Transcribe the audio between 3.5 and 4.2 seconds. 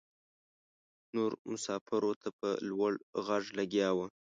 لګیا وه.